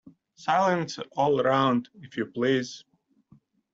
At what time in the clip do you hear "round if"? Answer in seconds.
1.43-2.17